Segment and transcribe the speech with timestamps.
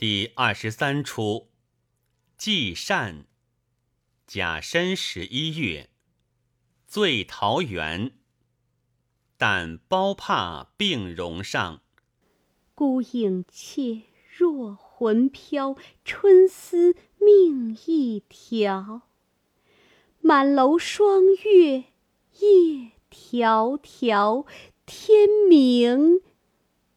[0.00, 1.50] 第二十三出，
[2.38, 3.26] 祭善。
[4.26, 5.90] 甲申十一月，
[6.86, 8.12] 醉桃园。
[9.36, 11.82] 但包帕病容上，
[12.74, 14.04] 孤影怯，
[14.38, 15.76] 若魂飘。
[16.02, 19.02] 春思命一条。
[20.22, 21.84] 满楼霜月
[22.38, 24.46] 夜迢迢，
[24.86, 26.22] 天明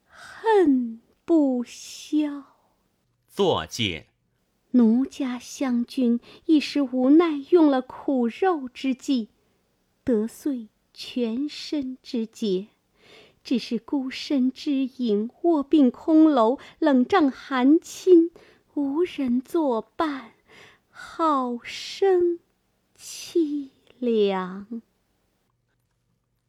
[0.07, 2.52] 恨不消。
[3.35, 4.09] 作戒，
[4.73, 9.29] 奴家湘君一时无奈，用了苦肉之计，
[10.03, 12.67] 得遂全身之节。
[13.43, 18.29] 只是孤身之影，卧病空楼，冷帐寒侵，
[18.75, 20.33] 无人作伴，
[20.91, 22.37] 好生
[22.95, 24.83] 凄凉。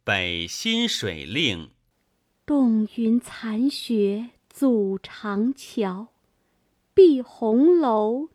[0.03, 1.71] 北新水令，
[2.45, 6.09] 冻云残雪阻长桥。
[6.95, 8.29] 碧红楼，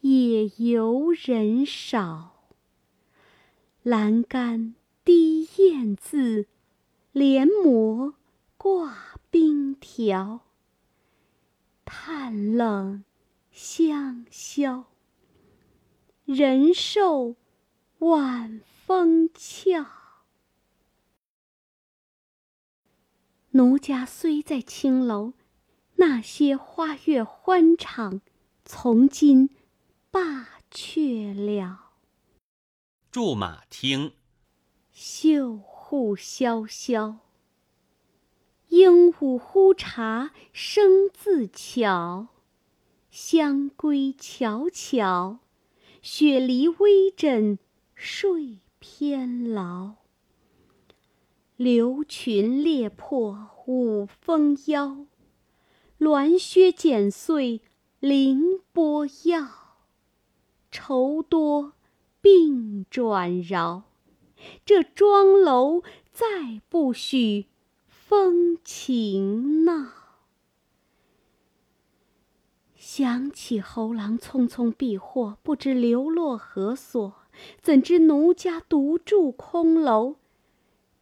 [0.00, 2.44] 也游人少。
[3.82, 6.46] 栏杆低雁字，
[7.10, 8.14] 帘幕
[8.56, 10.42] 挂冰条。
[11.84, 13.02] 叹冷
[13.50, 14.84] 香消，
[16.24, 17.34] 人瘦
[17.98, 19.84] 晚风俏。
[23.50, 25.32] 奴家虽在青楼。
[25.98, 28.20] 那些花月欢场，
[28.64, 29.48] 从今
[30.10, 31.92] 罢却了。
[33.10, 34.12] 驻马听，
[34.92, 37.18] 绣户萧萧。
[38.68, 42.26] 鹦鹉呼茶声自巧，
[43.10, 45.38] 香归悄悄，
[46.02, 47.58] 雪梨微枕
[47.94, 49.94] 睡偏劳。
[51.56, 55.06] 流群裂破五风腰。
[55.98, 57.62] 鸾靴剪碎
[58.00, 59.48] 凌波药，
[60.70, 61.72] 愁多
[62.20, 63.84] 病转饶。
[64.64, 65.82] 这庄楼
[66.12, 67.46] 再不许
[67.86, 69.92] 风情闹。
[72.76, 77.14] 想起侯郎匆匆避祸，不知流落何所。
[77.60, 80.16] 怎知奴家独住空楼，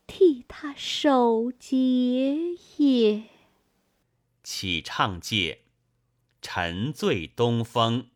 [0.06, 3.24] 替他守节也。
[4.44, 5.62] 起唱戒，
[6.42, 8.08] 沉醉东风。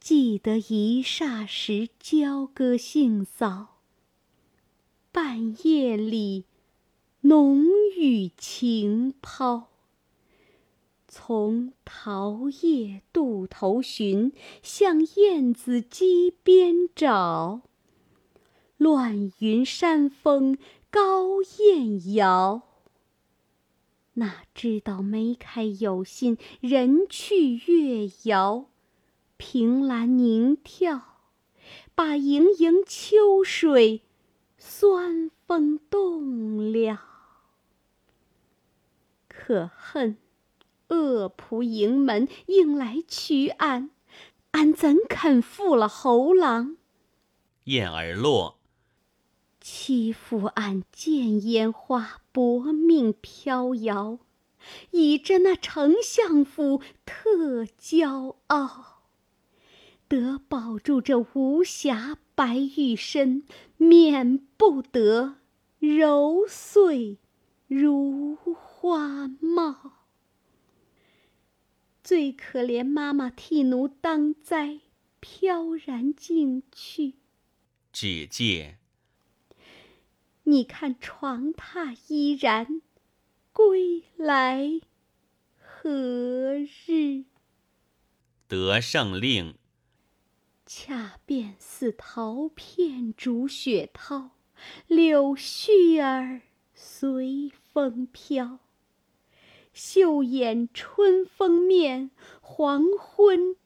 [0.00, 3.80] 记得一霎时，交歌性骚。
[5.12, 6.46] 半夜里，
[7.20, 9.68] 浓雨晴抛。
[11.06, 17.60] 从桃叶渡头寻，向燕子矶边找。
[18.78, 20.58] 乱云山峰
[20.90, 22.62] 高雁遥。
[24.14, 28.66] 哪知道梅开有心人去月摇，
[29.36, 31.00] 凭栏凝眺，
[31.94, 34.02] 把盈盈秋水
[34.56, 37.00] 酸风动了。
[39.28, 40.16] 可恨
[40.88, 43.90] 恶仆盈门硬来取俺，
[44.52, 46.76] 俺怎肯负了侯郎？
[47.64, 48.58] 燕儿落。
[49.60, 54.18] 欺负俺见烟花，薄命飘摇，
[54.90, 59.04] 倚着那丞相府特骄傲，
[60.08, 63.44] 得保住这无瑕白玉身，
[63.76, 65.36] 免不得
[65.78, 67.18] 揉碎
[67.68, 69.92] 如花帽。
[72.02, 74.80] 最可怜妈妈替奴当灾，
[75.20, 77.14] 飘然进去。
[77.92, 78.80] 只见。
[80.46, 82.82] 你看床榻依然，
[83.52, 84.80] 归来
[85.56, 87.24] 何日？
[88.46, 89.56] 得胜令，
[90.66, 94.32] 恰便似桃片逐雪涛，
[94.86, 96.42] 柳絮儿
[96.74, 98.58] 随风飘。
[99.72, 102.10] 秀眼春风面，
[102.42, 103.56] 黄昏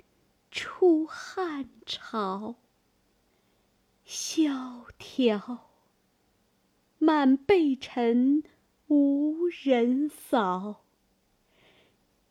[0.50, 2.55] 出汉朝。
[4.05, 5.68] 萧条。
[6.99, 8.43] 满背尘
[8.89, 10.85] 无人扫，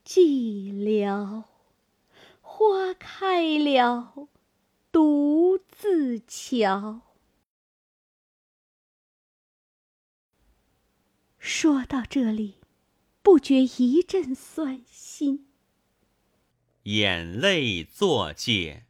[0.06, 1.46] 寂寥，
[2.42, 4.28] 花开了
[4.92, 7.02] 独自瞧。
[11.40, 12.56] 说到这里，
[13.22, 15.48] 不觉一阵酸心，
[16.84, 18.86] 眼泪作界，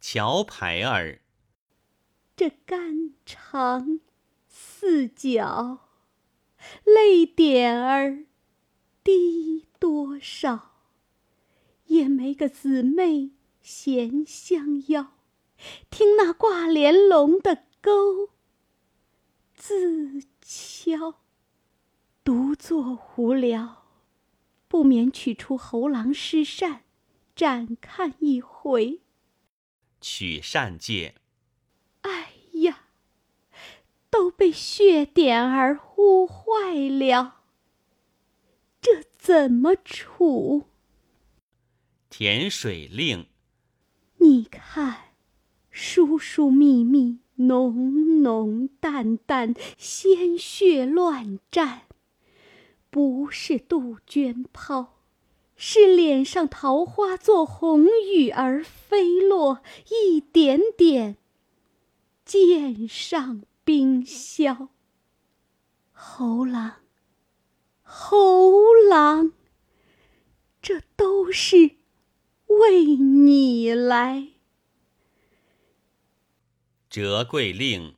[0.00, 1.20] 桥牌儿，
[2.36, 4.00] 这肝肠。
[4.86, 5.78] 四角，
[6.84, 8.26] 泪点儿
[9.02, 10.72] 滴多少，
[11.86, 13.30] 也没个姊妹
[13.62, 15.14] 闲相邀，
[15.88, 18.28] 听那挂帘笼的钩
[19.54, 21.14] 自敲。
[22.22, 23.86] 独坐无聊，
[24.68, 26.84] 不免取出侯郎诗扇，
[27.34, 29.00] 展看一回。
[30.02, 31.14] 取扇界。
[34.14, 37.40] 都被血点儿污坏了，
[38.80, 40.66] 这怎么处？
[42.08, 43.26] 甜水令。
[44.18, 45.14] 你看，
[45.68, 51.82] 疏疏密密，浓浓淡淡，鲜血乱沾。
[52.90, 55.00] 不是杜鹃抛，
[55.56, 59.60] 是脸上桃花作红雨而飞落，
[59.90, 61.16] 一点点，
[62.24, 64.68] 溅上冰消。
[65.90, 66.76] 侯郎，
[67.82, 69.32] 侯郎，
[70.60, 71.76] 这都是
[72.46, 74.28] 为你来。
[76.88, 77.94] 折桂令。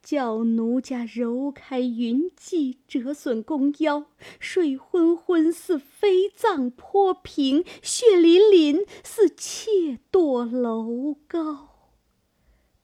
[0.00, 4.06] 叫奴家揉开云髻，折损弓腰，
[4.40, 11.77] 睡昏昏似飞葬坡平，血淋淋似妾堕楼高。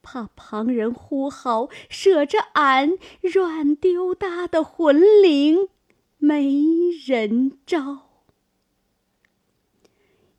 [0.04, 5.70] 怕旁人呼号，舍着俺软丢搭的魂灵
[6.18, 6.54] 没
[7.04, 8.10] 人招。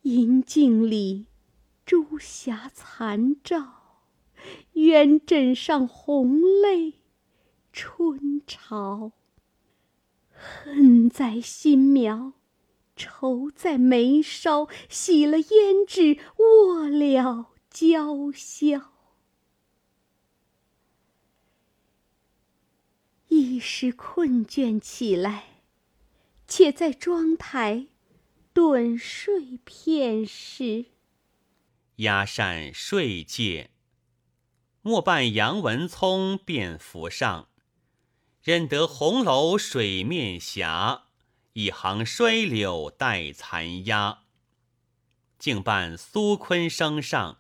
[0.03, 1.25] 银镜里
[1.85, 3.81] 朱霞残照。
[4.75, 6.99] 鸳枕上红泪
[7.73, 9.13] 春潮，
[10.29, 12.33] 恨在心苗，
[12.95, 18.94] 愁在眉梢，洗了胭脂，卧了娇宵。
[23.35, 25.61] 一时困倦起来，
[26.47, 27.87] 且在妆台
[28.53, 30.85] 盹睡片时。
[31.97, 33.71] 压扇睡戒。
[34.81, 37.49] 莫伴杨文聪便浮上，
[38.41, 41.03] 认得红楼水面霞，
[41.53, 44.19] 一行衰柳带残鸦。
[45.37, 47.39] 竟伴苏昆升上，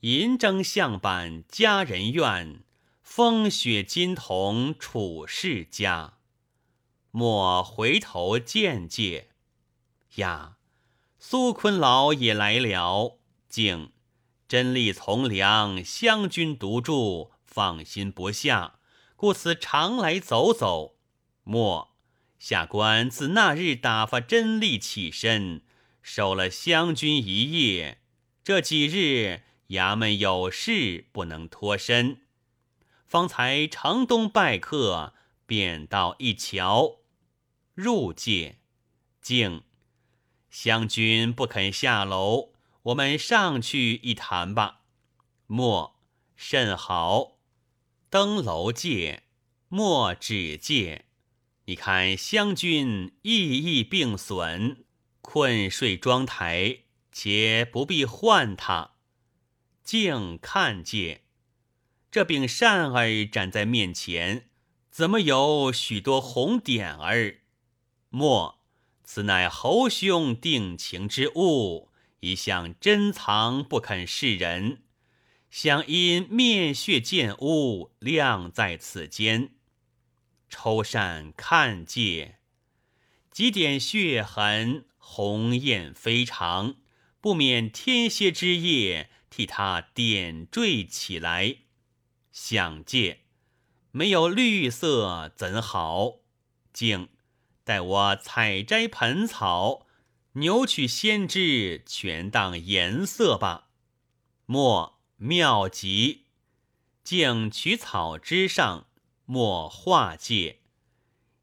[0.00, 2.64] 银筝象板佳人怨，
[3.14, 6.14] 风雪金童处世家。
[7.10, 9.28] 莫回头见介，
[10.14, 10.56] 呀，
[11.18, 13.18] 苏昆老也来了，
[13.50, 13.92] 竟。
[14.48, 18.78] 真力从良，湘君独住，放心不下，
[19.14, 20.96] 故此常来走走。
[21.44, 21.94] 莫
[22.38, 25.60] 下官自那日打发真力起身，
[26.00, 28.00] 守了湘君一夜。
[28.42, 32.21] 这几日衙门有事，不能脱身，
[33.12, 35.12] 方才城东拜客，
[35.44, 37.00] 便到一桥
[37.74, 38.56] 入界，
[39.20, 39.64] 静
[40.48, 42.52] 湘君不肯下楼。
[42.84, 44.80] 我们上去一谈吧。
[45.46, 46.00] 莫
[46.36, 47.32] 甚好，
[48.08, 49.24] 登楼界，
[49.68, 51.04] 莫止戒。
[51.66, 54.86] 你看湘君意意病损，
[55.20, 56.78] 困睡妆台，
[57.12, 58.92] 且不必唤他。
[59.84, 61.24] 静看戒，
[62.12, 64.50] 这柄扇儿展在面前，
[64.90, 67.38] 怎么有许多红点儿？
[68.10, 68.60] 莫，
[69.02, 71.88] 此乃侯兄定情之物。
[72.20, 74.82] 一向珍藏不肯示人，
[75.50, 79.54] 想因面血溅污，晾在此间。
[80.50, 82.36] 抽扇看戒，
[83.30, 86.74] 几点血痕，红艳非常，
[87.22, 91.56] 不免天蝎之夜替他点缀起来。
[92.32, 93.20] 想戒，
[93.90, 96.16] 没有绿色怎好？
[96.72, 97.10] 竟
[97.62, 99.86] 待我采摘盆草。
[100.36, 103.68] 扭取先知，全当颜色吧。
[104.46, 106.24] 莫妙极，
[107.04, 108.86] 静取草枝上，
[109.26, 110.60] 莫画界。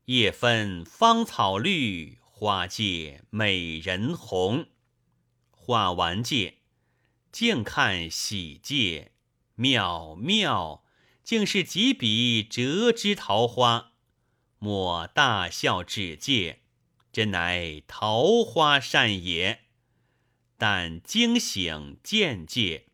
[0.06, 4.66] 叶分芳草绿，花界美人红。
[5.52, 6.56] 画完界，
[7.32, 9.12] 静看喜界，
[9.60, 10.86] 妙妙，
[11.22, 13.92] 竟是几笔折枝桃花。
[14.58, 16.62] 莫大笑指戒。
[17.12, 19.66] 真乃桃花扇也，
[20.58, 22.86] 但惊醒见戒。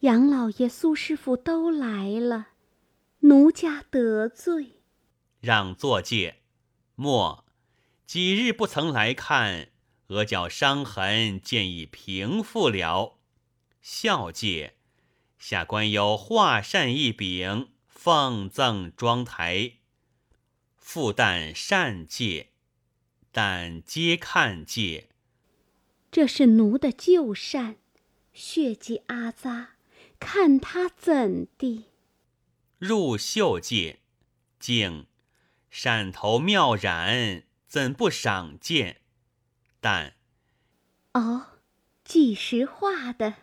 [0.00, 2.48] 杨老爷、苏师傅都来了，
[3.20, 4.82] 奴家得罪，
[5.40, 6.42] 让坐戒。
[6.94, 7.46] 莫
[8.06, 9.70] 几日不曾来看，
[10.08, 13.18] 额角伤痕渐已平复了。
[13.80, 14.76] 笑戒，
[15.40, 19.78] 下官有画扇一柄，奉赠妆台。
[20.76, 22.50] 复旦善戒。
[23.32, 25.08] 但皆看戒，
[26.10, 27.76] 这是奴的旧扇，
[28.34, 29.76] 血迹阿扎，
[30.18, 31.86] 看他怎地？
[32.78, 34.00] 入绣界，
[34.58, 35.06] 竟
[35.70, 39.00] 扇头妙染，怎不赏见？
[39.80, 40.16] 但
[41.12, 41.60] 哦，
[42.04, 43.36] 几时画的。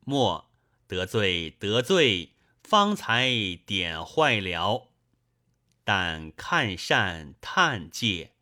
[0.00, 0.47] 莫
[0.88, 2.32] 得罪得罪，
[2.64, 3.30] 方才
[3.64, 4.88] 点坏了。
[5.84, 8.32] 但看善叹介。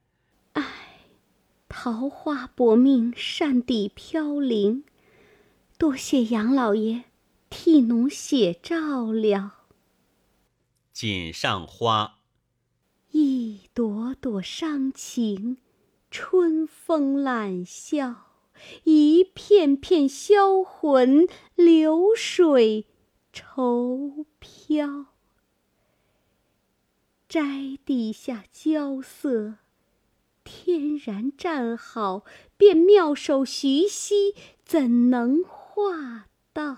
[1.68, 4.84] 桃花薄命，扇底飘零。
[5.76, 7.04] 多谢杨老爷
[7.50, 9.64] 替奴写照了。
[10.92, 12.20] 锦上花，
[13.10, 15.58] 一朵朵伤情，
[16.10, 18.25] 春风懒笑，
[18.84, 22.86] 一片片销魂，流水
[23.32, 25.06] 愁飘。
[27.28, 29.56] 摘底下娇色。
[30.44, 32.24] 天然站好，
[32.56, 34.34] 便妙手徐熙
[34.64, 36.76] 怎能画到？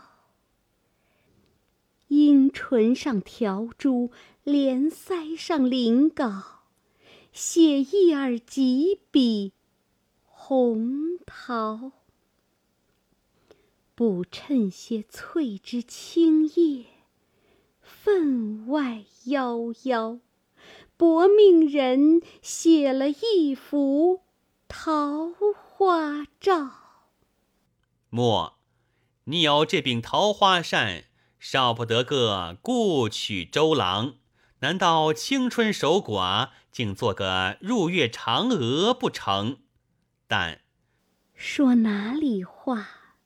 [2.09, 4.11] 樱唇上调珠，
[4.43, 6.63] 莲腮上临稿，
[7.35, 9.53] 写一耳几笔
[10.51, 11.93] 红桃。
[13.95, 16.87] 不衬些翠枝青叶，
[17.83, 20.21] 分外夭夭。
[20.97, 24.23] 薄命人写了一幅
[24.67, 26.71] 桃花照。
[28.09, 28.59] 莫，
[29.25, 31.05] 你有这柄桃花扇，
[31.39, 34.15] 少不得个故曲周郎。
[34.61, 39.59] 难道青春守寡，竟做个入月嫦娥不成？
[40.29, 40.61] 但
[41.35, 43.17] 说哪里话？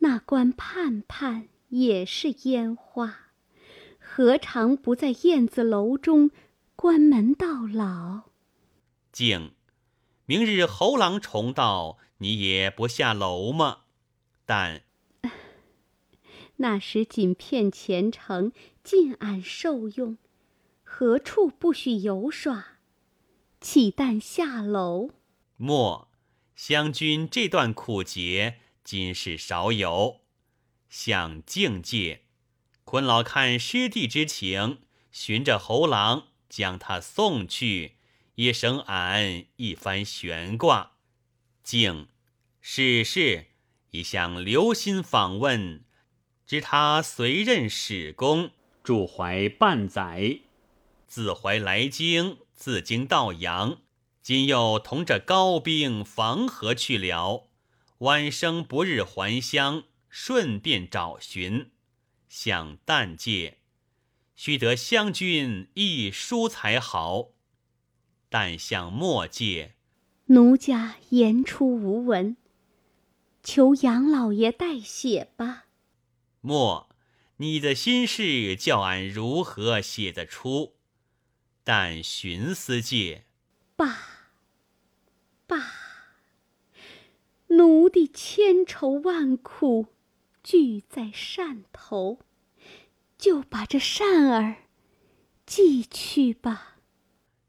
[0.00, 3.30] 那官盼盼也是烟花，
[3.98, 6.30] 何尝不在燕子楼中？
[6.76, 8.30] 关门到老，
[9.10, 9.54] 静。
[10.26, 13.78] 明日侯郎重到，你也不下楼吗？
[14.44, 14.82] 但
[16.56, 18.52] 那时仅骗前程，
[18.84, 20.18] 尽俺受用，
[20.84, 22.78] 何处不许游耍？
[23.60, 25.10] 岂但下楼？
[25.60, 26.08] 莫，
[26.54, 30.20] 湘君这段苦节，今世少有。
[30.88, 32.22] 向境界，
[32.84, 34.78] 坤老看师弟之情，
[35.10, 36.28] 寻着侯郎。
[36.48, 37.96] 将他送去，
[38.36, 40.92] 也省俺一番悬挂。
[41.62, 42.08] 竟
[42.60, 43.48] 是是，
[43.90, 45.84] 一向留心访问，
[46.46, 50.38] 知他随任使公，驻怀半载，
[51.06, 53.82] 自怀来京，自经到阳，
[54.28, 57.48] 今又同着高兵防河去了。
[58.00, 61.70] 晚生不日还乡，顺便找寻，
[62.28, 63.56] 想旦借。
[64.36, 67.30] 须得湘君一书才好，
[68.28, 69.76] 但向末借，
[70.26, 72.36] 奴家言出无闻，
[73.42, 75.64] 求杨老爷代写吧。
[76.42, 76.90] 莫，
[77.38, 80.74] 你的心事叫俺如何写得出？
[81.64, 83.24] 但寻思借，
[83.74, 84.17] 罢
[85.48, 85.72] 罢，
[87.48, 89.88] 奴的千愁万苦
[90.44, 92.20] 聚在扇头。
[93.16, 94.58] 就把这扇儿
[95.44, 96.76] 寄去吧。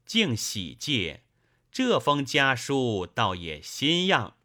[0.04, 1.22] 敬喜借，
[1.70, 4.36] 这封家书倒也新样，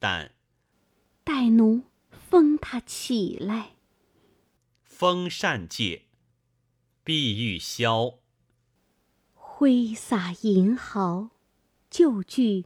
[0.00, 0.34] 但
[1.22, 3.76] 待奴封他起来。
[4.82, 6.06] 封扇借，
[7.04, 8.18] 碧玉箫，
[9.34, 11.30] 挥洒银毫，
[11.88, 12.64] 旧句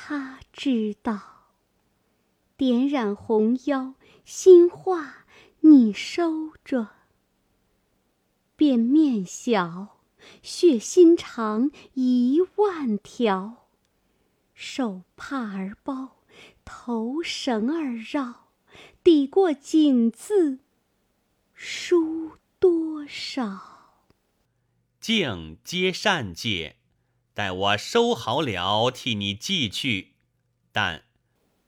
[0.00, 1.48] 他知道。
[2.56, 5.26] 点染红腰，新画
[5.60, 6.90] 你收着。
[8.54, 9.98] 便面小，
[10.40, 13.68] 血心肠一万条。
[14.54, 16.22] 手帕儿包，
[16.64, 18.50] 头绳儿绕，
[19.02, 20.60] 抵过锦字，
[21.52, 24.04] 书多少？
[25.00, 26.77] 敬接善解，
[27.38, 30.14] 待我收好了，替你寄去。
[30.72, 31.04] 但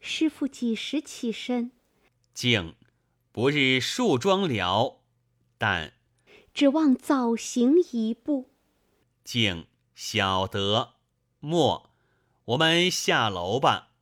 [0.00, 1.71] 师傅几时起身？
[2.35, 2.75] 敬
[3.31, 5.00] 不日树桩了，
[5.57, 5.93] 但。
[6.53, 8.50] 指望早行一步，
[9.23, 10.95] 竟晓得
[11.39, 11.91] 莫，
[12.47, 13.93] 我们下楼吧。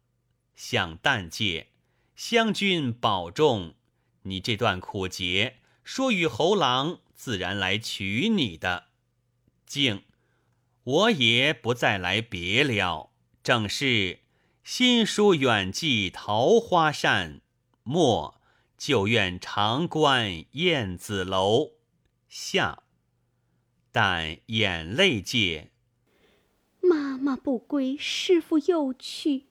[0.56, 1.68] 向旦借，
[2.16, 3.74] 湘君保重。
[4.22, 8.86] 你这段苦节，说与侯郎，自然来娶你的。
[9.66, 10.04] 竟，
[10.88, 13.10] 我也不再来别了。
[13.42, 14.20] 正是
[14.64, 17.42] 新书远寄桃花扇，
[17.82, 18.40] 莫
[18.78, 21.72] 就愿长观燕子楼。
[22.26, 22.84] 下，
[23.92, 25.72] 但眼泪界。
[26.80, 29.48] 妈妈不归，师傅又去，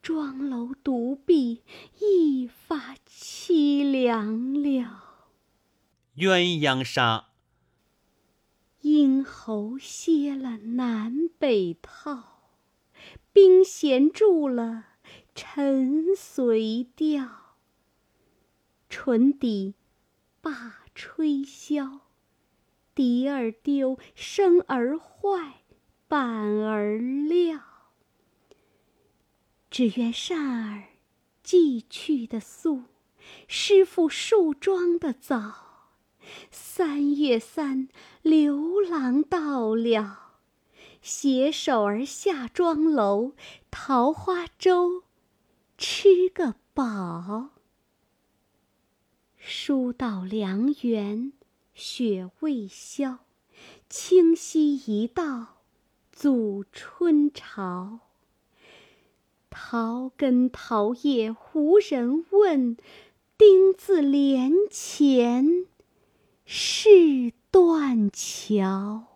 [0.00, 1.62] 庄楼独闭，
[2.00, 5.04] 一发凄凉了。
[6.16, 7.27] 鸳鸯纱，
[8.82, 12.52] 鹰喉歇了南北套，
[13.32, 14.84] 兵弦住了
[15.34, 17.56] 沉随调。
[18.88, 19.74] 唇底
[20.40, 22.00] 罢吹箫，
[22.94, 25.62] 笛儿丢，声儿坏，
[26.06, 27.60] 板儿撂。
[29.70, 30.84] 只愿扇儿
[31.42, 32.84] 寄去的速，
[33.46, 35.66] 师傅树桩的早。
[36.50, 37.88] 三月三，
[38.28, 40.34] 刘郎到了，
[41.00, 43.32] 携手儿下庄楼，
[43.70, 45.04] 桃花粥
[45.78, 47.52] 吃个饱。
[49.38, 51.32] 书到梁园，
[51.72, 53.20] 雪未消，
[53.88, 55.62] 清溪一道
[56.12, 58.00] 阻春潮。
[59.48, 62.76] 桃根桃叶无人问，
[63.38, 65.64] 丁字帘前
[66.44, 69.07] 是断桥。